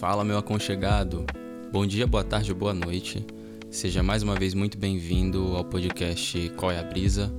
[0.00, 1.24] Fala, meu aconchegado.
[1.70, 3.24] Bom dia, boa tarde ou boa noite.
[3.70, 7.32] Seja mais uma vez muito bem-vindo ao podcast Qual é a Brisa.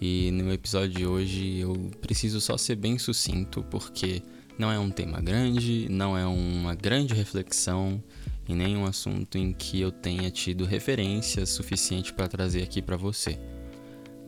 [0.00, 4.22] E no episódio de hoje eu preciso só ser bem sucinto, porque
[4.58, 8.02] não é um tema grande, não é uma grande reflexão
[8.48, 12.96] e nem um assunto em que eu tenha tido referência suficiente para trazer aqui para
[12.96, 13.38] você.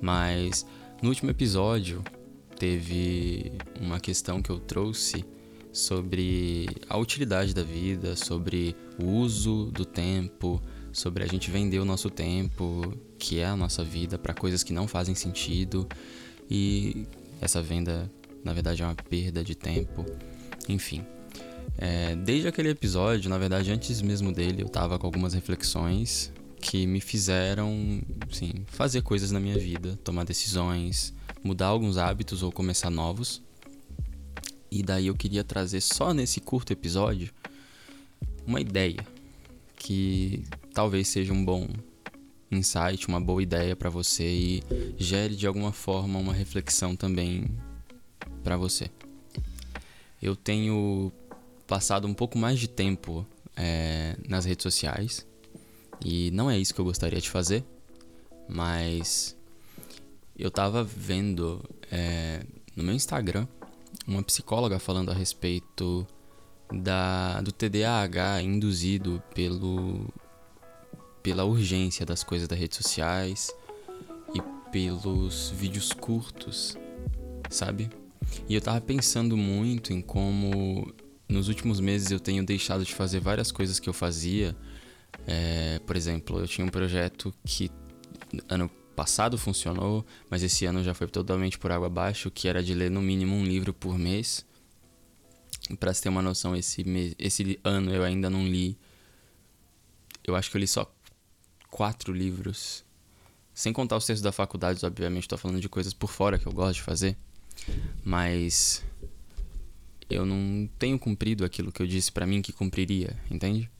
[0.02, 0.66] Mas
[1.02, 2.04] no último episódio
[2.58, 5.24] teve uma questão que eu trouxe
[5.74, 11.84] sobre a utilidade da vida, sobre o uso do tempo, sobre a gente vender o
[11.84, 15.86] nosso tempo, que é a nossa vida, para coisas que não fazem sentido
[16.48, 17.06] e
[17.40, 18.10] essa venda,
[18.44, 20.06] na verdade, é uma perda de tempo.
[20.68, 21.04] Enfim,
[21.76, 26.86] é, desde aquele episódio, na verdade, antes mesmo dele, eu tava com algumas reflexões que
[26.86, 32.90] me fizeram, sim, fazer coisas na minha vida, tomar decisões, mudar alguns hábitos ou começar
[32.90, 33.42] novos.
[34.74, 37.32] E daí eu queria trazer só nesse curto episódio
[38.44, 39.06] uma ideia
[39.76, 41.68] que talvez seja um bom
[42.50, 44.64] insight, uma boa ideia para você e
[44.98, 47.46] gere de alguma forma uma reflexão também
[48.42, 48.90] para você.
[50.20, 51.12] Eu tenho
[51.68, 53.24] passado um pouco mais de tempo
[53.56, 55.24] é, nas redes sociais
[56.04, 57.62] e não é isso que eu gostaria de fazer,
[58.48, 59.36] mas
[60.36, 63.46] eu tava vendo é, no meu Instagram
[64.06, 66.06] uma psicóloga falando a respeito
[66.72, 70.12] da, do TDAH induzido pelo,
[71.22, 73.54] pela urgência das coisas das redes sociais
[74.34, 76.76] e pelos vídeos curtos,
[77.50, 77.90] sabe?
[78.48, 80.92] E eu tava pensando muito em como
[81.28, 84.56] nos últimos meses eu tenho deixado de fazer várias coisas que eu fazia.
[85.26, 87.70] É, por exemplo, eu tinha um projeto que
[88.48, 92.74] ano passado funcionou, mas esse ano já foi totalmente por água abaixo, que era de
[92.74, 94.46] ler no mínimo um livro por mês.
[95.78, 98.78] Para ter uma noção, esse, mês, esse ano eu ainda não li.
[100.22, 100.90] Eu acho que eu li só
[101.70, 102.84] quatro livros.
[103.52, 106.52] Sem contar os textos da faculdade, obviamente, estou falando de coisas por fora que eu
[106.52, 107.16] gosto de fazer.
[108.04, 108.84] Mas
[110.08, 113.70] eu não tenho cumprido aquilo que eu disse para mim que cumpriria, entende?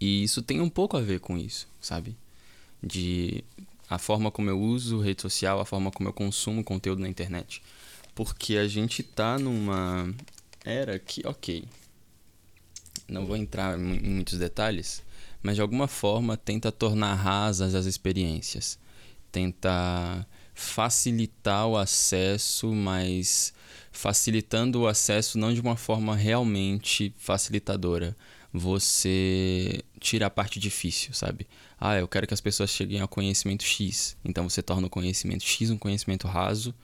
[0.00, 2.16] E isso tem um pouco a ver com isso, sabe?
[2.82, 3.44] De
[3.88, 7.62] a forma como eu uso rede social, a forma como eu consumo conteúdo na internet.
[8.14, 10.12] Porque a gente tá numa
[10.64, 11.64] era que, ok,
[13.08, 15.02] não vou entrar em muitos detalhes,
[15.42, 18.78] mas de alguma forma tenta tornar rasas as experiências,
[19.32, 23.54] tenta facilitar o acesso, mas
[23.92, 28.16] facilitando o acesso não de uma forma realmente facilitadora,
[28.52, 31.46] você tira a parte difícil, sabe?
[31.78, 34.16] Ah, eu quero que as pessoas cheguem ao conhecimento X.
[34.24, 36.74] Então você torna o conhecimento X um conhecimento raso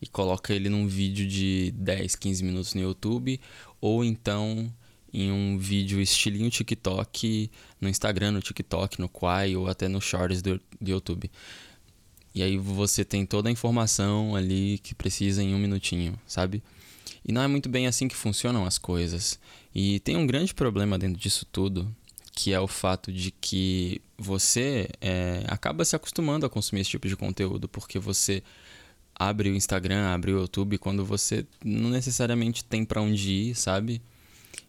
[0.00, 3.40] e coloca ele num vídeo de 10, 15 minutos no YouTube
[3.80, 4.72] ou então
[5.12, 7.50] em um vídeo estilinho TikTok
[7.80, 11.30] no Instagram, no TikTok, no Quai ou até no Shorts do, do YouTube.
[12.34, 16.62] E aí você tem toda a informação ali que precisa em um minutinho, sabe?
[17.26, 19.38] E não é muito bem assim que funcionam as coisas.
[19.74, 21.92] E tem um grande problema dentro disso tudo,
[22.32, 27.08] que é o fato de que você é, acaba se acostumando a consumir esse tipo
[27.08, 28.42] de conteúdo, porque você
[29.12, 34.00] abre o Instagram, abre o YouTube quando você não necessariamente tem para onde ir, sabe?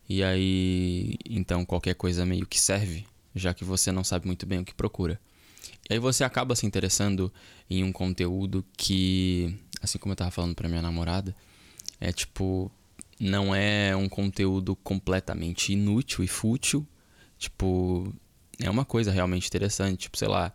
[0.10, 4.60] E aí, então qualquer coisa meio que serve, já que você não sabe muito bem
[4.60, 5.20] o que procura.
[5.90, 7.32] E aí você acaba se interessando
[7.70, 11.36] em um conteúdo que, assim como eu tava falando para minha namorada,
[12.00, 12.72] é tipo,
[13.20, 16.86] não é um conteúdo completamente inútil e fútil.
[17.38, 18.14] Tipo,
[18.60, 20.02] é uma coisa realmente interessante.
[20.02, 20.54] Tipo, sei lá,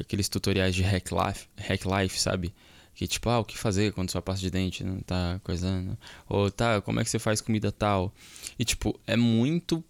[0.00, 2.54] aqueles tutoriais de hack life, hack life sabe?
[2.94, 5.98] Que tipo, ah, o que fazer quando sua pasta de dente não tá coisando?
[6.28, 8.14] Ou tá, como é que você faz comida tal?
[8.58, 9.84] E tipo, é muito.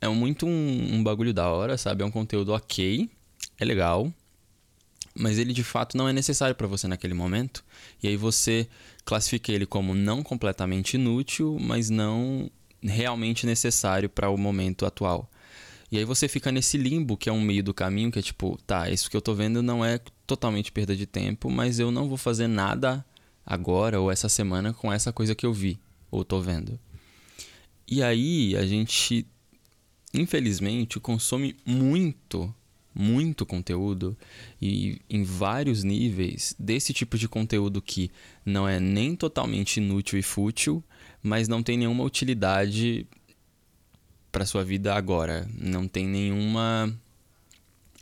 [0.00, 2.02] É muito um, um bagulho da hora, sabe?
[2.02, 3.10] É um conteúdo ok,
[3.58, 4.10] é legal,
[5.14, 7.62] mas ele de fato não é necessário para você naquele momento.
[8.02, 8.66] E aí você
[9.10, 12.48] classifica ele como não completamente inútil, mas não
[12.80, 15.28] realmente necessário para o momento atual.
[15.90, 18.56] E aí você fica nesse limbo que é um meio do caminho, que é tipo,
[18.64, 19.98] tá, isso que eu tô vendo não é
[20.28, 23.04] totalmente perda de tempo, mas eu não vou fazer nada
[23.44, 26.78] agora ou essa semana com essa coisa que eu vi ou tô vendo.
[27.88, 29.26] E aí a gente,
[30.14, 32.54] infelizmente, consome muito
[32.94, 34.16] muito conteúdo
[34.60, 38.10] e em vários níveis desse tipo de conteúdo que
[38.44, 40.82] não é nem totalmente inútil e fútil,
[41.22, 43.06] mas não tem nenhuma utilidade
[44.32, 46.92] para sua vida agora, não tem nenhuma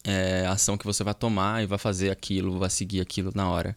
[0.05, 3.77] é, ação que você vai tomar e vai fazer aquilo, vai seguir aquilo na hora.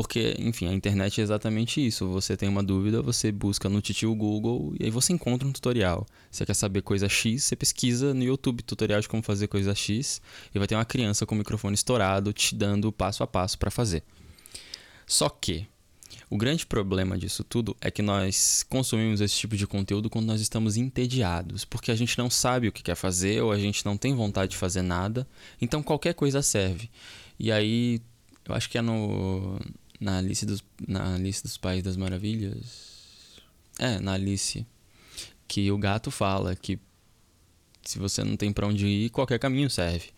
[0.00, 2.08] Porque, enfim, a internet é exatamente isso.
[2.08, 6.06] Você tem uma dúvida, você busca no titio Google e aí você encontra um tutorial.
[6.30, 10.22] Você quer saber coisa X, você pesquisa no YouTube tutorial de como fazer coisa X
[10.54, 13.58] e vai ter uma criança com o microfone estourado te dando o passo a passo
[13.58, 14.02] para fazer.
[15.06, 15.66] Só que
[16.30, 20.40] o grande problema disso tudo é que nós consumimos esse tipo de conteúdo quando nós
[20.40, 23.98] estamos entediados, porque a gente não sabe o que quer fazer ou a gente não
[23.98, 25.28] tem vontade de fazer nada,
[25.60, 26.88] então qualquer coisa serve.
[27.38, 28.00] E aí,
[28.48, 29.60] eu acho que é no
[30.00, 33.38] na Alice dos na Alice dos Pais das Maravilhas.
[33.78, 34.66] É, na Alice
[35.46, 36.78] que o gato fala que
[37.82, 40.10] se você não tem para onde ir, qualquer caminho serve.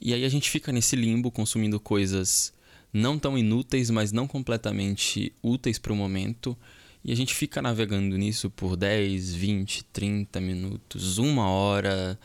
[0.00, 2.52] E aí a gente fica nesse limbo consumindo coisas
[2.92, 6.56] não tão inúteis, mas não completamente úteis para o momento.
[7.04, 12.18] E a gente fica navegando nisso por 10, 20, 30 minutos, uma hora.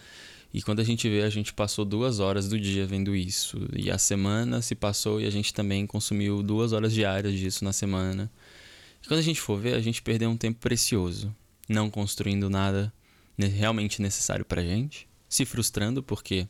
[0.54, 3.68] E quando a gente vê, a gente passou duas horas do dia vendo isso.
[3.76, 7.74] E a semana se passou e a gente também consumiu duas horas diárias disso na
[7.74, 8.32] semana.
[9.04, 11.36] E quando a gente for ver, a gente perdeu um tempo precioso,
[11.68, 12.94] não construindo nada
[13.38, 16.48] realmente necessário pra gente, se frustrando porque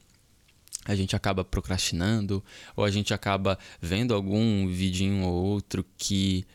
[0.86, 2.44] a gente acaba procrastinando
[2.76, 6.46] ou a gente acaba vendo algum vidinho ou outro que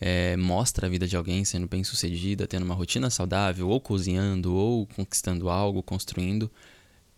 [0.00, 4.52] é, mostra a vida de alguém sendo bem sucedida, tendo uma rotina saudável, ou cozinhando,
[4.54, 6.50] ou conquistando algo, construindo.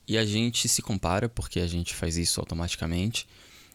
[0.08, 3.28] E a gente se compara, porque a gente faz isso automaticamente,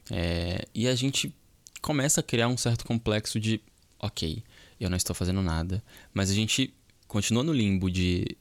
[0.09, 1.33] é, e a gente
[1.81, 3.61] começa a criar um certo complexo de:
[3.99, 4.43] ok,
[4.79, 5.83] eu não estou fazendo nada,
[6.13, 6.73] mas a gente
[7.07, 8.35] continua no limbo de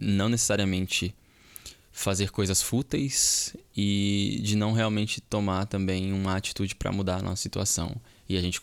[0.00, 1.14] não necessariamente
[1.92, 7.42] fazer coisas fúteis e de não realmente tomar também uma atitude para mudar a nossa
[7.42, 7.94] situação.
[8.28, 8.60] E a gente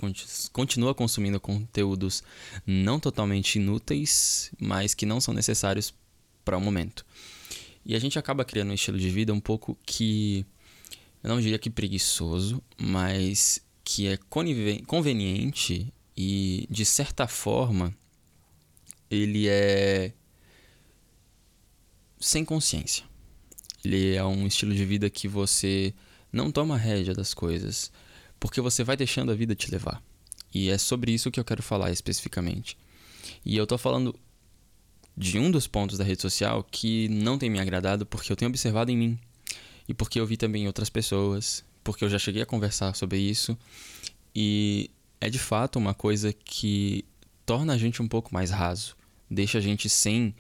[0.52, 2.24] continua consumindo conteúdos
[2.66, 5.94] não totalmente inúteis, mas que não são necessários
[6.44, 7.06] para o momento.
[7.86, 10.46] E a gente acaba criando um estilo de vida um pouco que
[11.24, 14.18] eu não diria que preguiçoso, mas que é
[14.86, 17.96] conveniente e de certa forma
[19.10, 20.14] ele é
[22.20, 23.04] sem consciência.
[23.84, 25.94] Ele é um estilo de vida que você
[26.32, 27.92] não toma rédea das coisas,
[28.40, 30.02] porque você vai deixando a vida te levar.
[30.54, 32.78] E é sobre isso que eu quero falar especificamente.
[33.44, 34.18] E eu tô falando
[35.16, 38.50] de um dos pontos da rede social que não tem me agradado porque eu tenho
[38.50, 39.20] observado em mim
[39.88, 43.20] e porque eu vi também em outras pessoas, porque eu já cheguei a conversar sobre
[43.20, 43.58] isso
[44.36, 47.06] e é de fato uma coisa que
[47.46, 48.96] torna a gente um pouco mais raso,
[49.30, 50.34] deixa a gente sem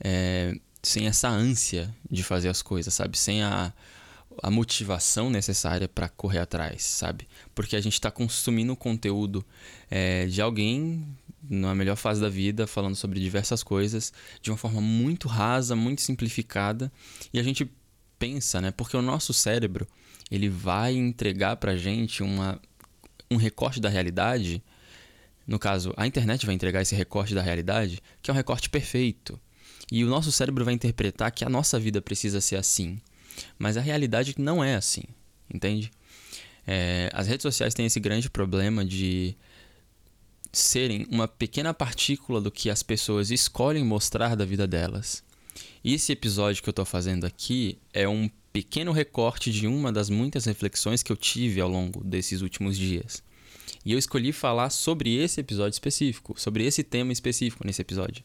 [0.00, 3.18] é, sem essa ânsia de fazer as coisas, sabe?
[3.18, 3.72] Sem a,
[4.40, 7.26] a motivação necessária para correr atrás, sabe?
[7.54, 9.44] Porque a gente está consumindo conteúdo
[9.90, 11.04] é, de alguém
[11.48, 16.02] na melhor fase da vida, falando sobre diversas coisas, de uma forma muito rasa, muito
[16.02, 16.92] simplificada,
[17.32, 17.70] e a gente
[18.18, 18.70] pensa, né?
[18.70, 19.86] Porque o nosso cérebro
[20.30, 22.60] ele vai entregar para gente uma,
[23.30, 24.62] um recorte da realidade.
[25.46, 29.38] No caso, a internet vai entregar esse recorte da realidade, que é um recorte perfeito.
[29.90, 33.00] E o nosso cérebro vai interpretar que a nossa vida precisa ser assim.
[33.58, 35.04] Mas a realidade não é assim,
[35.52, 35.90] entende?
[36.66, 39.36] É, as redes sociais têm esse grande problema de
[40.58, 45.22] serem uma pequena partícula do que as pessoas escolhem mostrar da vida delas.
[45.84, 50.08] E esse episódio que eu estou fazendo aqui é um pequeno recorte de uma das
[50.08, 53.22] muitas reflexões que eu tive ao longo desses últimos dias.
[53.84, 58.24] E eu escolhi falar sobre esse episódio específico, sobre esse tema específico nesse episódio.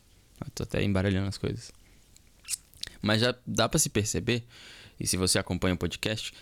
[0.56, 1.72] Tô até embaralhando as coisas.
[3.02, 4.44] Mas já dá para se perceber,
[5.00, 6.34] e se você acompanha o podcast,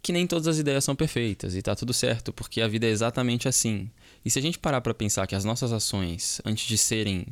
[0.00, 2.90] que nem todas as ideias são perfeitas e tá tudo certo, porque a vida é
[2.90, 3.90] exatamente assim.
[4.24, 7.26] E se a gente parar para pensar que as nossas ações, antes de serem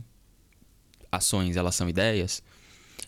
[1.11, 2.43] ações, elas são ideias,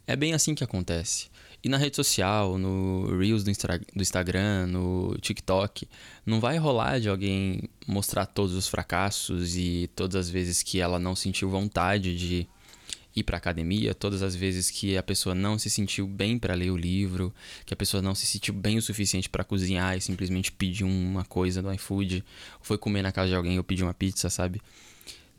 [0.07, 1.29] é bem assim que acontece.
[1.63, 5.89] E na rede social, no Reels do, Instra do Instagram, no TikTok,
[6.25, 10.99] não vai rolar de alguém mostrar todos os fracassos e todas as vezes que ela
[10.99, 12.49] não sentiu vontade de
[13.15, 16.71] ir para academia, todas as vezes que a pessoa não se sentiu bem para ler
[16.71, 17.35] o livro,
[17.65, 21.25] que a pessoa não se sentiu bem o suficiente para cozinhar e simplesmente pediu uma
[21.25, 22.25] coisa do iFood,
[22.61, 24.61] foi comer na casa de alguém ou pedir uma pizza, sabe?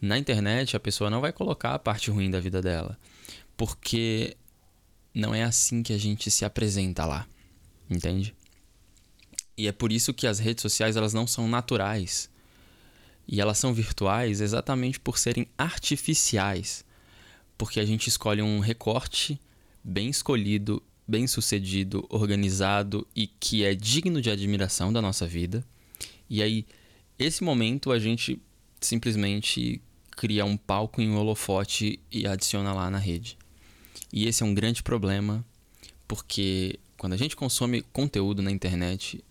[0.01, 2.97] Na internet, a pessoa não vai colocar a parte ruim da vida dela,
[3.55, 4.35] porque
[5.13, 7.27] não é assim que a gente se apresenta lá,
[7.89, 8.33] entende?
[9.57, 12.29] E é por isso que as redes sociais elas não são naturais.
[13.27, 16.85] E elas são virtuais exatamente por serem artificiais
[17.60, 19.38] porque a gente escolhe um recorte
[19.84, 25.62] bem escolhido, bem sucedido, organizado e que é digno de admiração da nossa vida.
[26.30, 26.66] E aí,
[27.20, 28.42] esse momento a gente
[28.80, 33.38] simplesmente cria um palco em um holofote e adiciona lá na rede.
[34.13, 35.46] E esse é um grande problema,
[36.08, 39.22] porque quando a gente consome conteúdo na internet,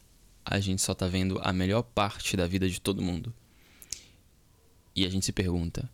[0.44, 3.32] a gente só tá vendo a melhor parte da vida de todo mundo.
[4.94, 5.88] E a gente se pergunta: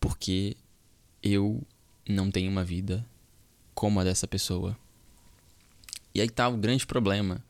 [0.00, 0.56] por que
[1.24, 1.62] eu
[2.06, 3.04] não tenho uma vida
[3.74, 4.76] como a dessa pessoa?
[6.14, 7.42] E aí tá o grande problema.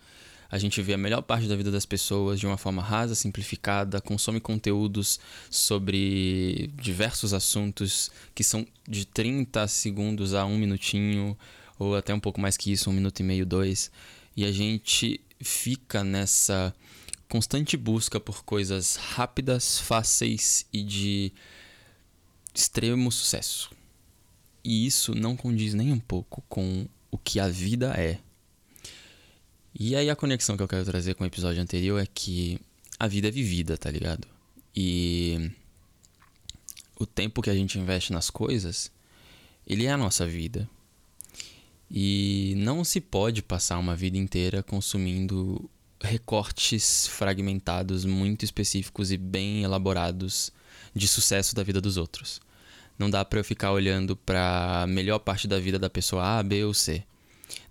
[0.50, 4.00] A gente vê a melhor parte da vida das pessoas de uma forma rasa, simplificada,
[4.00, 5.18] consome conteúdos
[5.50, 11.36] sobre diversos assuntos que são de 30 segundos a um minutinho,
[11.76, 13.90] ou até um pouco mais que isso, um minuto e meio, dois.
[14.36, 16.72] E a gente fica nessa
[17.28, 21.32] constante busca por coisas rápidas, fáceis e de
[22.54, 23.70] extremo sucesso.
[24.62, 28.18] E isso não condiz nem um pouco com o que a vida é.
[29.78, 32.58] E aí a conexão que eu quero trazer com o episódio anterior é que
[32.98, 34.26] a vida é vivida, tá ligado?
[34.74, 35.50] E
[36.98, 38.90] o tempo que a gente investe nas coisas,
[39.66, 40.68] ele é a nossa vida.
[41.90, 45.68] E não se pode passar uma vida inteira consumindo
[46.00, 50.52] recortes fragmentados muito específicos e bem elaborados
[50.94, 52.40] de sucesso da vida dos outros.
[52.98, 56.42] Não dá para eu ficar olhando para a melhor parte da vida da pessoa A,
[56.42, 57.02] B ou C.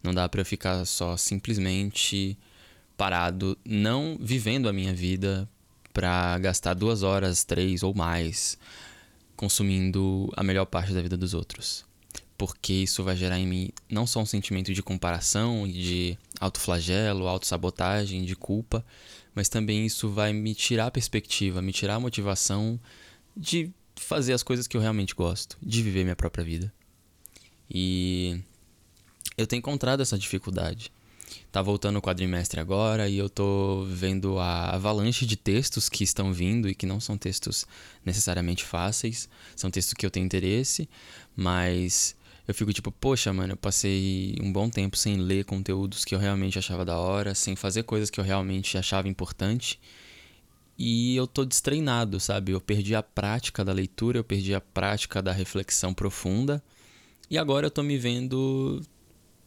[0.01, 2.37] Não dá para eu ficar só simplesmente
[2.97, 5.47] parado, não vivendo a minha vida
[5.93, 8.57] para gastar duas horas, três ou mais
[9.35, 11.85] consumindo a melhor parte da vida dos outros
[12.37, 18.25] porque isso vai gerar em mim não só um sentimento de comparação de autoflagelo, autossabotagem,
[18.25, 18.85] de culpa,
[19.33, 22.77] mas também isso vai me tirar a perspectiva, me tirar a motivação
[23.35, 26.73] de fazer as coisas que eu realmente gosto, de viver minha própria vida.
[27.69, 28.41] E
[29.37, 30.91] eu tenho encontrado essa dificuldade.
[31.51, 36.33] Tá voltando o quadrimestre agora e eu tô vendo a avalanche de textos que estão
[36.33, 37.65] vindo e que não são textos
[38.05, 40.87] necessariamente fáceis, são textos que eu tenho interesse,
[41.35, 42.15] mas
[42.47, 46.19] eu fico tipo, poxa, mano, eu passei um bom tempo sem ler conteúdos que eu
[46.19, 49.79] realmente achava da hora, sem fazer coisas que eu realmente achava importante.
[50.77, 52.51] E eu tô destreinado, sabe?
[52.51, 56.63] Eu perdi a prática da leitura, eu perdi a prática da reflexão profunda.
[57.29, 58.81] E agora eu tô me vendo,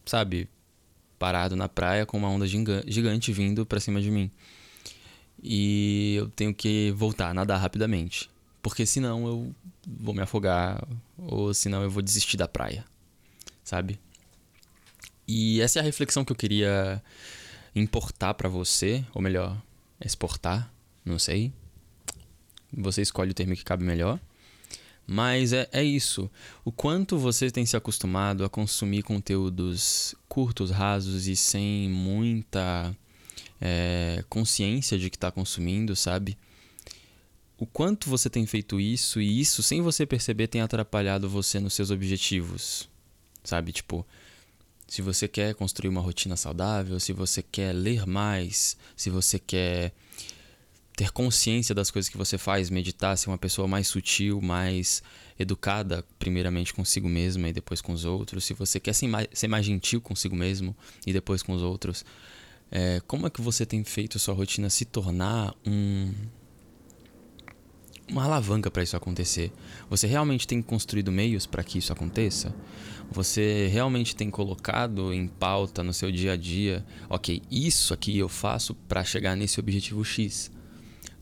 [0.04, 0.48] sabe,
[1.18, 4.30] parado na praia com uma onda gigante vindo para cima de mim.
[5.42, 8.30] E eu tenho que voltar, nadar rapidamente.
[8.62, 9.54] Porque senão eu
[9.86, 10.82] vou me afogar
[11.16, 12.84] ou senão eu vou desistir da praia,
[13.62, 14.00] sabe?
[15.28, 17.02] E essa é a reflexão que eu queria
[17.74, 19.60] importar para você, ou melhor,
[20.04, 20.72] exportar,
[21.06, 21.52] não sei.
[22.72, 24.20] Você escolhe o termo que cabe melhor.
[25.06, 26.28] Mas é, é isso.
[26.64, 32.94] O quanto você tem se acostumado a consumir conteúdos curtos, rasos e sem muita
[33.60, 36.36] é, consciência de que está consumindo, sabe?
[37.58, 41.74] o quanto você tem feito isso e isso, sem você perceber, tem atrapalhado você nos
[41.74, 42.88] seus objetivos.
[43.42, 43.72] Sabe?
[43.72, 44.06] Tipo,
[44.86, 49.92] se você quer construir uma rotina saudável, se você quer ler mais, se você quer
[50.96, 55.02] ter consciência das coisas que você faz, meditar, ser uma pessoa mais sutil, mais
[55.38, 59.46] educada, primeiramente consigo mesma e depois com os outros, se você quer ser mais, ser
[59.46, 60.74] mais gentil consigo mesmo
[61.06, 62.02] e depois com os outros,
[62.70, 66.14] é, como é que você tem feito a sua rotina se tornar um,
[68.08, 69.52] uma alavanca para isso acontecer.
[69.90, 72.54] Você realmente tem construído meios para que isso aconteça?
[73.10, 78.30] Você realmente tem colocado em pauta no seu dia a dia, ok, isso aqui eu
[78.30, 80.50] faço para chegar nesse objetivo X,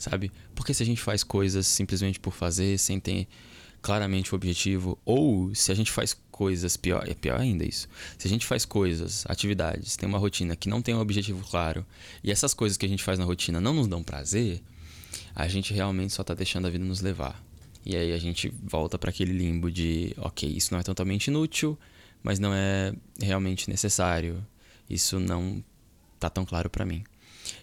[0.05, 0.31] sabe?
[0.55, 3.27] Porque se a gente faz coisas simplesmente por fazer, sem ter
[3.81, 7.89] claramente o objetivo, ou se a gente faz coisas, pior, é pior ainda isso.
[8.19, 11.85] Se a gente faz coisas, atividades, tem uma rotina que não tem um objetivo claro,
[12.23, 14.63] e essas coisas que a gente faz na rotina não nos dão prazer,
[15.35, 17.43] a gente realmente só está deixando a vida nos levar.
[17.85, 21.79] E aí a gente volta para aquele limbo de, ok, isso não é totalmente inútil,
[22.23, 24.45] mas não é realmente necessário.
[24.89, 25.63] Isso não
[26.19, 27.05] tá tão claro para mim.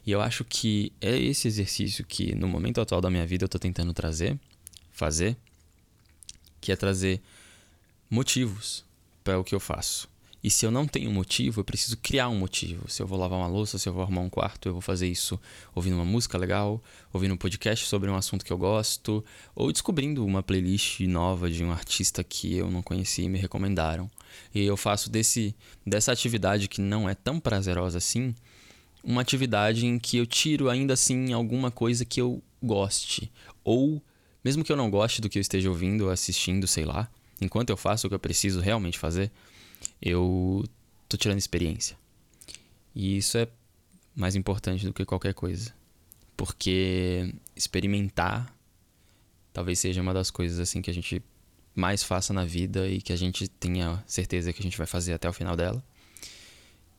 [0.05, 3.49] E eu acho que é esse exercício que no momento atual da minha vida eu
[3.49, 4.39] tô tentando trazer,
[4.91, 5.35] fazer,
[6.59, 7.21] que é trazer
[8.09, 8.83] motivos
[9.23, 10.11] para o que eu faço.
[10.43, 12.89] E se eu não tenho motivo, eu preciso criar um motivo.
[12.89, 15.07] Se eu vou lavar uma louça, se eu vou arrumar um quarto, eu vou fazer
[15.07, 15.39] isso
[15.75, 16.81] ouvindo uma música legal,
[17.13, 19.23] ouvindo um podcast sobre um assunto que eu gosto,
[19.53, 24.09] ou descobrindo uma playlist nova de um artista que eu não conheci e me recomendaram.
[24.53, 28.33] E eu faço desse, dessa atividade que não é tão prazerosa assim,
[29.03, 33.31] uma atividade em que eu tiro ainda assim alguma coisa que eu goste.
[33.63, 34.01] Ou,
[34.43, 37.77] mesmo que eu não goste do que eu esteja ouvindo, assistindo, sei lá, enquanto eu
[37.77, 39.31] faço o que eu preciso realmente fazer
[40.01, 40.63] eu
[41.07, 41.97] tô tirando experiência.
[42.93, 43.47] E isso é
[44.15, 45.73] mais importante do que qualquer coisa.
[46.35, 48.53] Porque experimentar
[49.53, 51.21] talvez seja uma das coisas assim que a gente
[51.75, 55.13] mais faça na vida e que a gente tenha certeza que a gente vai fazer
[55.13, 55.83] até o final dela.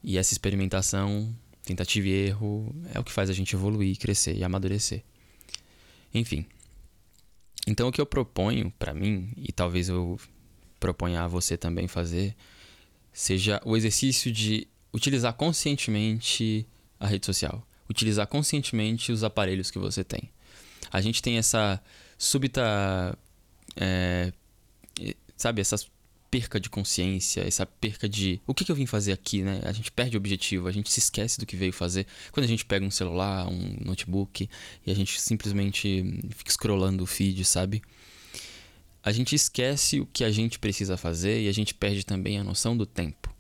[0.03, 4.42] E essa experimentação Tentativa e erro é o que faz a gente evoluir, crescer e
[4.42, 5.02] amadurecer.
[6.12, 6.45] Enfim.
[7.66, 10.19] Então o que eu proponho para mim, e talvez eu
[10.81, 12.35] proponha a você também fazer,
[13.12, 16.66] seja o exercício de utilizar conscientemente
[16.99, 17.66] a rede social.
[17.88, 20.31] Utilizar conscientemente os aparelhos que você tem.
[20.90, 21.81] A gente tem essa
[22.19, 23.16] súbita.
[23.76, 24.33] É,
[25.37, 25.90] sabe, essas
[26.33, 29.61] perca de consciência, essa perca de o que, que eu vim fazer aqui, né?
[29.65, 32.07] A gente perde o objetivo, a gente se esquece do que veio fazer.
[32.31, 34.49] Quando a gente pega um celular, um notebook
[34.87, 37.83] e a gente simplesmente fica scrollando o feed, sabe?
[39.05, 42.45] A gente esquece o que a gente precisa fazer e a gente perde também a
[42.45, 43.31] noção do tempo.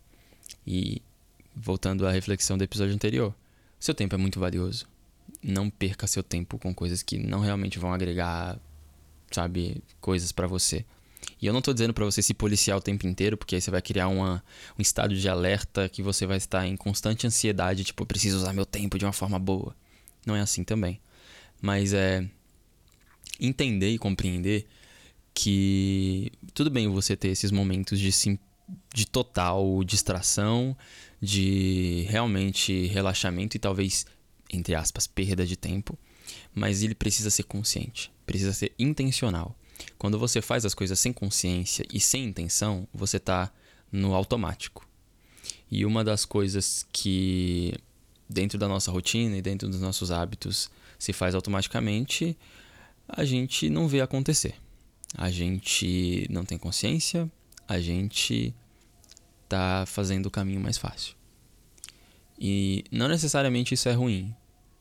[0.66, 1.00] E
[1.56, 3.34] voltando à reflexão do episódio anterior,
[3.80, 4.86] seu tempo é muito valioso.
[5.42, 8.60] Não perca seu tempo com coisas que não realmente vão agregar,
[9.30, 10.84] sabe, coisas para você.
[11.40, 13.70] E eu não tô dizendo para você se policiar o tempo inteiro, porque aí você
[13.70, 14.42] vai criar uma,
[14.78, 18.52] um estado de alerta que você vai estar em constante ansiedade, tipo, eu preciso usar
[18.52, 19.74] meu tempo de uma forma boa.
[20.26, 21.00] Não é assim também.
[21.60, 22.28] Mas é
[23.40, 24.66] entender e compreender
[25.34, 28.38] que tudo bem você ter esses momentos de, sim,
[28.94, 30.76] de total distração,
[31.20, 34.06] de realmente relaxamento e talvez,
[34.52, 35.98] entre aspas, perda de tempo,
[36.54, 39.56] mas ele precisa ser consciente, precisa ser intencional.
[39.98, 43.52] Quando você faz as coisas sem consciência e sem intenção, você está
[43.90, 44.86] no automático.
[45.70, 47.74] E uma das coisas que
[48.28, 52.36] dentro da nossa rotina e dentro dos nossos hábitos se faz automaticamente,
[53.08, 54.54] a gente não vê acontecer.
[55.16, 57.30] A gente não tem consciência,
[57.68, 58.54] a gente
[59.44, 61.14] está fazendo o caminho mais fácil.
[62.38, 64.34] E não necessariamente isso é ruim,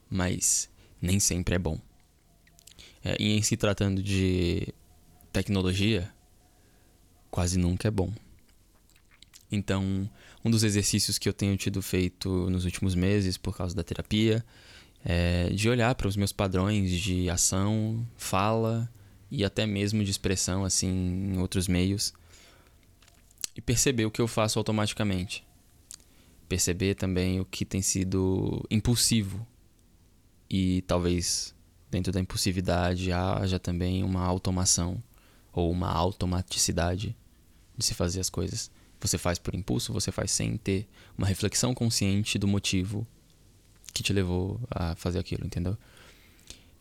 [0.09, 0.69] mas
[1.01, 1.79] nem sempre é bom.
[3.03, 4.73] É, e em se tratando de
[5.31, 6.11] tecnologia
[7.29, 8.11] quase nunca é bom.
[9.51, 10.09] Então,
[10.43, 14.45] um dos exercícios que eu tenho tido feito nos últimos meses por causa da terapia
[15.03, 18.89] é de olhar para os meus padrões de ação, fala
[19.29, 20.89] e até mesmo de expressão assim
[21.33, 22.13] em outros meios
[23.55, 25.43] e perceber o que eu faço automaticamente.
[26.47, 29.45] Perceber também o que tem sido impulsivo
[30.49, 31.55] e talvez
[31.89, 35.01] dentro da impulsividade haja também uma automação
[35.53, 37.15] ou uma automaticidade
[37.77, 38.71] de se fazer as coisas.
[38.99, 40.87] Você faz por impulso, você faz sem ter
[41.17, 43.07] uma reflexão consciente do motivo
[43.93, 45.77] que te levou a fazer aquilo, entendeu?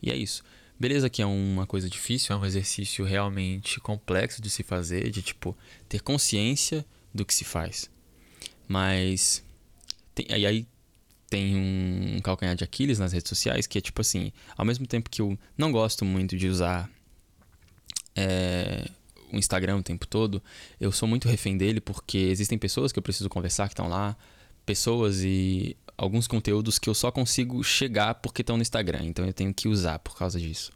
[0.03, 0.43] E é isso.
[0.79, 5.21] Beleza que é uma coisa difícil, é um exercício realmente complexo de se fazer, de
[5.23, 5.57] tipo
[5.89, 7.91] ter consciência do que se faz.
[8.67, 9.45] Mas
[10.15, 10.67] tem, aí, aí
[11.29, 15.11] tem um calcanhar de Aquiles nas redes sociais que é tipo assim, ao mesmo tempo
[15.11, 16.91] que eu não gosto muito de usar
[18.17, 18.89] é,
[19.33, 20.43] o Instagram o tempo todo,
[20.81, 24.17] eu sou muito refém dele porque existem pessoas que eu preciso conversar que estão lá,
[24.67, 29.33] pessoas e alguns conteúdos que eu só consigo chegar porque estão no Instagram, então eu
[29.33, 30.73] tenho que usar por causa disso.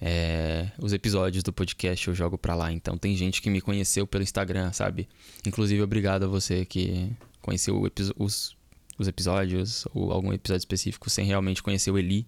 [0.00, 4.06] É, os episódios do podcast eu jogo pra lá, então tem gente que me conheceu
[4.06, 5.08] pelo Instagram, sabe?
[5.46, 8.56] Inclusive, obrigado a você que conheceu os,
[8.98, 12.26] os episódios ou algum episódio específico sem realmente conhecer o Eli.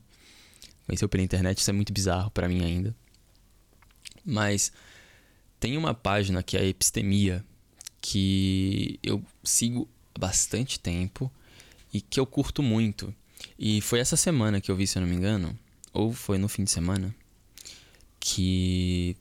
[0.87, 2.97] Conheceu pela internet, isso é muito bizarro para mim ainda.
[4.25, 4.73] Mas
[5.61, 7.45] tem uma página que é a Epistemia,
[8.01, 11.31] que eu sigo há bastante tempo
[11.93, 13.15] e que eu curto muito.
[13.59, 15.57] E foi essa semana que eu vi, se eu não me engano,
[15.93, 17.15] ou foi no fim de semana,
[18.21, 19.17] que.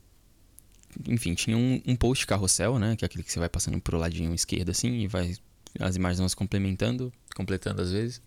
[1.08, 2.96] Enfim, tinha um, um post carrossel, né?
[2.96, 5.36] Que é aquele que você vai passando pro ladinho esquerdo assim e vai.
[5.80, 8.22] As imagens vão se complementando, completando às vezes.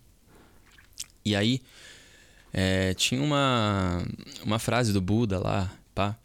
[1.24, 1.61] E aí.
[2.52, 4.04] É, tinha uma,
[4.42, 6.18] uma frase do Buda lá, pá,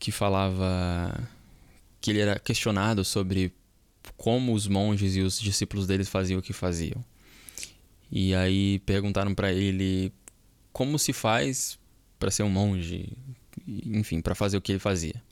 [0.00, 1.28] que falava
[2.00, 3.52] que ele era questionado sobre
[4.16, 7.04] como os monges e os discípulos deles faziam o que faziam.
[8.10, 10.10] E aí perguntaram para ele
[10.72, 11.78] como se faz
[12.18, 13.12] para ser um monge,
[13.66, 15.22] enfim, para fazer o que ele fazia.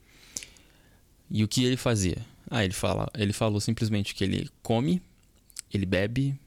[1.31, 2.19] E o que ele fazia?
[2.51, 5.03] Ah, ele fala, ele falou simplesmente que ele come,
[5.73, 6.39] ele bebe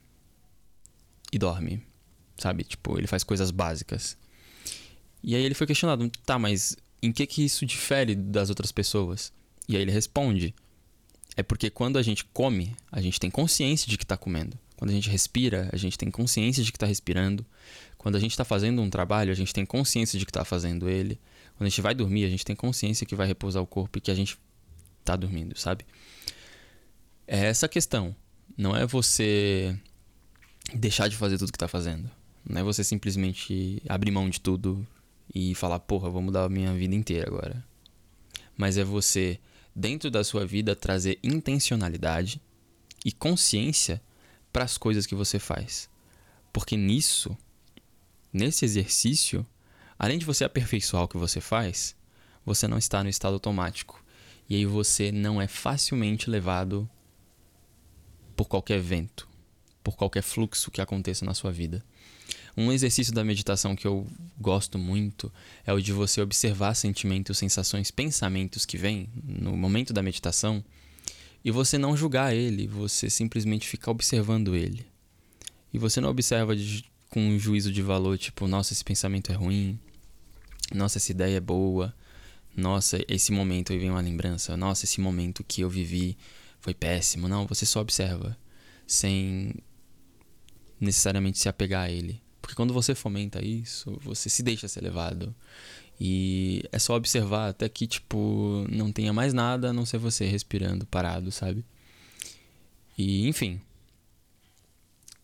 [1.32, 1.82] e dorme.
[2.38, 2.64] Sabe?
[2.64, 4.16] Tipo, ele faz coisas básicas.
[5.22, 9.32] E aí ele foi questionado, tá, mas em que que isso difere das outras pessoas?
[9.68, 10.54] E aí ele responde:
[11.36, 14.58] é porque quando a gente come, a gente tem consciência de que está comendo.
[14.76, 17.46] Quando a gente respira, a gente tem consciência de que está respirando.
[17.96, 20.88] Quando a gente está fazendo um trabalho, a gente tem consciência de que está fazendo
[20.88, 21.20] ele.
[21.56, 24.00] Quando a gente vai dormir, a gente tem consciência que vai repousar o corpo e
[24.00, 24.36] que a gente
[25.00, 25.84] está dormindo, sabe?
[27.26, 28.14] É essa a questão.
[28.56, 29.78] Não é você
[30.74, 32.10] deixar de fazer tudo que está fazendo.
[32.44, 34.84] Não é você simplesmente abrir mão de tudo
[35.34, 37.64] e falar, porra, vou mudar a minha vida inteira agora.
[38.56, 39.38] Mas é você,
[39.74, 42.40] dentro da sua vida, trazer intencionalidade
[43.04, 44.00] e consciência
[44.52, 45.88] para as coisas que você faz.
[46.52, 47.36] Porque nisso,
[48.32, 49.46] nesse exercício,
[49.98, 51.96] além de você aperfeiçoar o que você faz,
[52.44, 54.04] você não está no estado automático.
[54.48, 56.88] E aí você não é facilmente levado
[58.36, 59.28] por qualquer vento,
[59.82, 61.82] por qualquer fluxo que aconteça na sua vida.
[62.56, 64.06] Um exercício da meditação que eu
[64.38, 65.32] gosto muito
[65.64, 70.62] é o de você observar sentimentos, sensações, pensamentos que vêm no momento da meditação
[71.44, 74.86] e você não julgar ele, você simplesmente ficar observando ele.
[75.72, 79.34] E você não observa de, com um juízo de valor, tipo, nossa, esse pensamento é
[79.34, 79.78] ruim,
[80.74, 81.94] nossa, essa ideia é boa,
[82.54, 86.16] nossa, esse momento aí vem uma lembrança, nossa, esse momento que eu vivi
[86.60, 87.28] foi péssimo.
[87.28, 88.36] Não, você só observa,
[88.86, 89.54] sem
[90.78, 92.20] necessariamente se apegar a ele.
[92.42, 95.34] Porque quando você fomenta isso, você se deixa ser levado.
[95.98, 100.26] E é só observar até que, tipo, não tenha mais nada a não ser você
[100.26, 101.64] respirando parado, sabe?
[102.98, 103.60] E, enfim.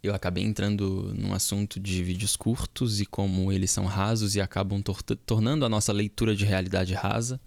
[0.01, 4.81] Eu acabei entrando num assunto de vídeos curtos e como eles são rasos e acabam
[4.81, 7.41] tor tornando a nossa leitura de realidade rasa.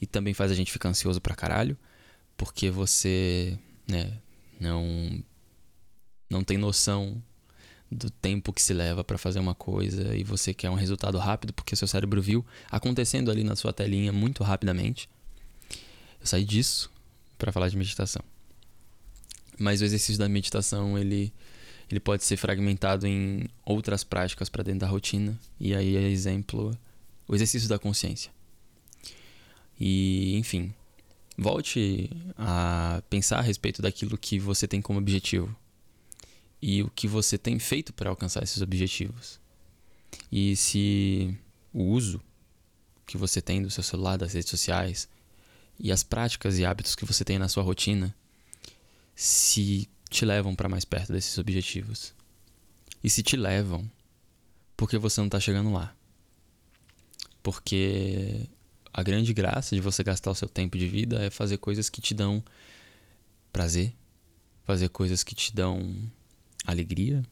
[0.00, 1.78] E também faz a gente ficar ansioso pra caralho.
[2.36, 3.56] Porque você,
[3.86, 4.18] né,
[4.58, 5.22] não,
[6.28, 7.22] não tem noção
[7.92, 11.52] do tempo que se leva para fazer uma coisa e você quer um resultado rápido
[11.52, 15.08] porque seu cérebro viu acontecendo ali na sua telinha muito rapidamente.
[16.20, 16.90] Eu saí disso
[17.36, 18.22] para falar de meditação.
[19.58, 21.32] Mas o exercício da meditação, ele
[21.90, 26.74] ele pode ser fragmentado em outras práticas para dentro da rotina e aí é exemplo
[27.28, 28.32] o exercício da consciência.
[29.78, 30.72] E, enfim,
[31.36, 35.54] volte a pensar a respeito daquilo que você tem como objetivo
[36.62, 39.40] e o que você tem feito para alcançar esses objetivos.
[40.30, 41.36] E se
[41.72, 42.22] o uso
[43.04, 45.08] que você tem do seu celular, das redes sociais
[45.78, 48.14] e as práticas e hábitos que você tem na sua rotina
[49.16, 52.14] se te levam para mais perto desses objetivos.
[53.02, 53.90] E se te levam,
[54.76, 55.94] porque você não está chegando lá.
[57.42, 58.48] Porque
[58.92, 62.00] a grande graça de você gastar o seu tempo de vida é fazer coisas que
[62.00, 62.42] te dão
[63.52, 63.92] prazer,
[64.64, 65.92] fazer coisas que te dão
[66.64, 67.22] alegria,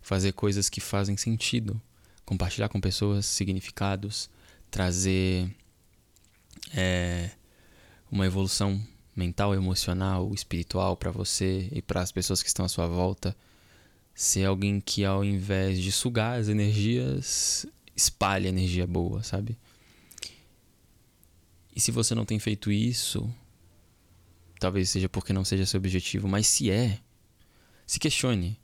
[0.00, 1.80] fazer coisas que fazem sentido,
[2.24, 4.30] compartilhar com pessoas significados,
[4.70, 5.50] trazer
[6.74, 7.30] é,
[8.10, 8.80] uma evolução
[9.14, 13.36] mental, emocional, espiritual para você e para as pessoas que estão à sua volta.
[14.14, 19.58] Ser alguém que, ao invés de sugar as energias, espalha energia boa, sabe?
[21.74, 23.30] E se você não tem feito isso,
[24.58, 26.98] talvez seja porque não seja seu objetivo, mas se é,
[27.86, 28.58] se questione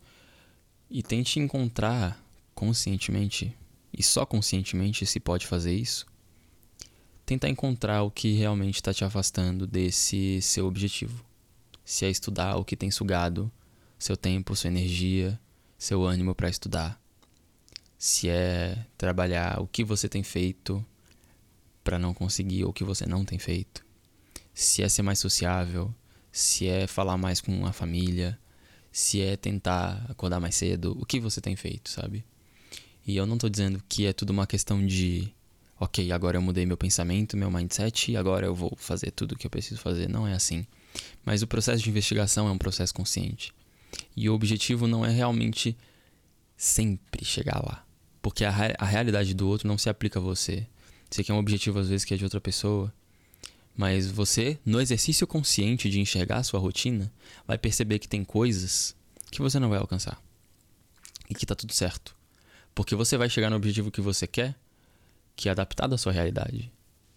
[0.93, 2.23] e tente encontrar
[2.55, 3.57] conscientemente,
[3.97, 6.07] e só conscientemente se pode fazer isso,
[7.25, 11.25] tentar encontrar o que realmente está te afastando desse seu objetivo.
[11.83, 13.51] Se é estudar o que tem sugado
[13.99, 15.41] seu tempo, sua energia,
[15.79, 17.01] seu ânimo para estudar.
[17.97, 20.85] Se é trabalhar o que você tem feito
[21.83, 23.85] para não conseguir ou o que você não tem feito.
[24.53, 25.95] Se é ser mais sociável,
[26.31, 28.39] se é falar mais com a família,
[28.93, 32.25] se é tentar acordar mais cedo, o que você tem feito, sabe?
[33.07, 35.33] E eu não tô dizendo que é tudo uma questão de,
[35.81, 39.37] ok, agora eu mudei meu pensamento, meu mindset e agora eu vou fazer tudo o
[39.37, 40.09] que eu preciso fazer.
[40.09, 40.67] Não é assim.
[41.25, 43.53] Mas o processo de investigação é um processo consciente.
[44.15, 45.77] E o objetivo não é realmente
[46.57, 47.85] sempre chegar lá.
[48.21, 50.67] Porque a, a realidade do outro não se aplica a você.
[51.11, 52.93] Você quer um objetivo às vezes que é de outra pessoa.
[53.75, 57.13] Mas você, no exercício consciente de enxergar a sua rotina,
[57.47, 58.95] vai perceber que tem coisas
[59.31, 60.23] que você não vai alcançar.
[61.29, 62.15] E que tá tudo certo.
[62.75, 64.55] Porque você vai chegar no objetivo que você quer,
[65.35, 66.71] que é adaptado à sua realidade.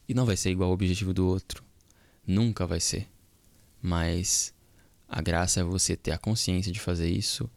[0.08, 1.64] E não vai ser igual ao objetivo do outro.
[2.26, 3.10] Nunca vai ser.
[3.82, 4.54] Mas
[5.08, 7.50] a graça é você ter a consciência de fazer isso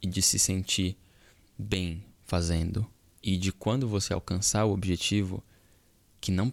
[0.00, 0.96] e de se sentir
[1.58, 2.86] bem fazendo.
[3.22, 5.42] E de quando você alcançar o objetivo,
[6.20, 6.50] que não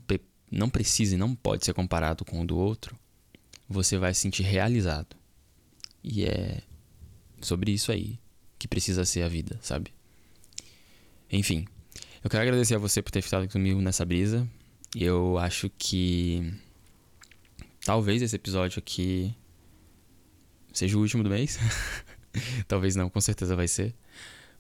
[0.56, 2.98] não precisa e não pode ser comparado com o do outro,
[3.68, 5.16] você vai se sentir realizado.
[6.04, 6.62] E é
[7.42, 8.20] sobre isso aí
[8.58, 9.94] que precisa ser a vida, sabe?
[11.32, 11.68] Enfim,
[12.24, 14.48] eu quero agradecer a você por ter ficado comigo nessa brisa.
[14.96, 16.54] Eu acho que
[17.84, 19.36] talvez esse episódio aqui
[20.74, 21.60] seja o último do mês.
[22.68, 23.94] talvez não, com certeza vai ser.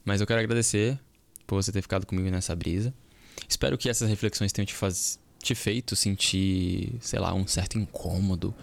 [0.03, 0.99] Mas eu quero agradecer
[1.47, 2.93] por você ter ficado comigo nessa brisa.
[3.47, 8.53] Espero que essas reflexões tenham te, faz te feito sentir, sei lá, um certo incômodo,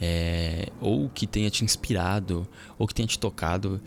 [0.00, 2.46] é, ou que tenha te inspirado,
[2.78, 3.82] ou que tenha te tocado.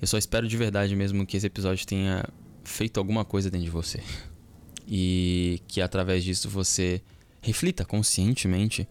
[0.00, 2.24] Eu só espero de verdade mesmo que esse episódio tenha
[2.64, 4.02] feito alguma coisa dentro de você.
[4.88, 7.02] E que através disso você
[7.42, 8.88] reflita conscientemente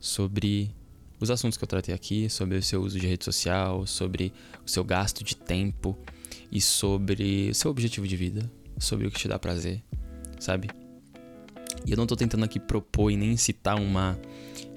[0.00, 0.74] sobre
[1.20, 4.32] os assuntos que eu tratei aqui, sobre o seu uso de rede social, sobre
[4.64, 5.96] o seu gasto de tempo
[6.50, 9.82] e sobre o seu objetivo de vida, sobre o que te dá prazer,
[10.40, 10.85] sabe?
[11.84, 14.18] E eu não tô tentando aqui propor e nem incitar uma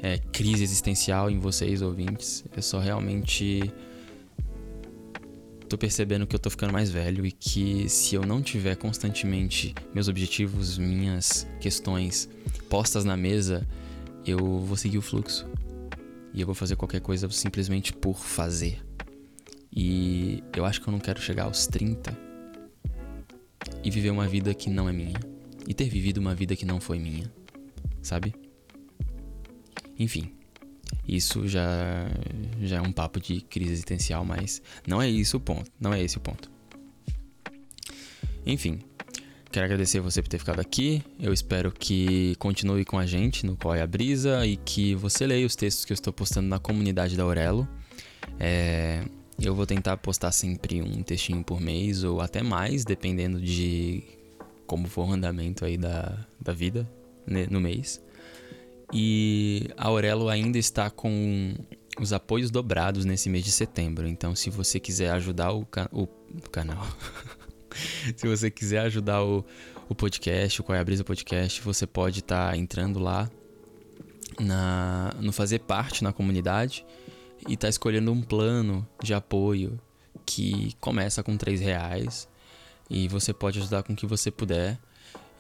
[0.01, 2.43] é, crise existencial em vocês, ouvintes.
[2.55, 3.71] Eu só realmente
[5.69, 9.75] tô percebendo que eu tô ficando mais velho e que se eu não tiver constantemente
[9.93, 12.27] meus objetivos, minhas questões
[12.67, 13.67] postas na mesa,
[14.25, 15.47] eu vou seguir o fluxo.
[16.33, 18.83] E eu vou fazer qualquer coisa simplesmente por fazer.
[19.71, 22.17] E eu acho que eu não quero chegar aos 30
[23.83, 25.28] e viver uma vida que não é minha.
[25.69, 27.31] E ter vivido uma vida que não foi minha.
[28.01, 28.33] Sabe?
[29.99, 30.33] Enfim,
[31.07, 32.07] isso já,
[32.61, 35.71] já é um papo de crise existencial, mas não é isso o ponto.
[35.79, 36.49] Não é esse o ponto.
[38.45, 38.79] Enfim,
[39.51, 41.03] quero agradecer você por ter ficado aqui.
[41.19, 45.27] Eu espero que continue com a gente no Qual é a Brisa e que você
[45.27, 47.67] leia os textos que eu estou postando na comunidade da Aurelo.
[48.39, 49.03] É,
[49.41, 54.03] eu vou tentar postar sempre um textinho por mês ou até mais, dependendo de
[54.69, 56.87] como for o andamento aí da, da vida
[57.25, 57.99] né, no mês.
[58.93, 61.55] E a Aurelo ainda está com
[61.99, 64.07] os apoios dobrados nesse mês de setembro.
[64.07, 66.07] Então, se você quiser ajudar o, o
[66.51, 66.85] canal,
[68.15, 69.43] se você quiser ajudar o,
[69.89, 73.27] o podcast, o Qual é a Brisa Podcast, você pode estar tá entrando lá
[74.39, 76.85] na, no fazer parte na comunidade
[77.47, 79.79] e tá escolhendo um plano de apoio
[80.27, 82.29] que começa com três reais
[82.89, 84.77] e você pode ajudar com o que você puder.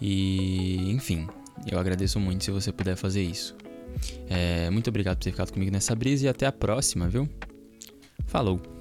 [0.01, 1.27] E enfim
[1.69, 3.55] eu agradeço muito se você puder fazer isso.
[4.29, 7.27] É, muito obrigado por ter ficado comigo nessa brisa e até a próxima viu?
[8.27, 8.78] Falou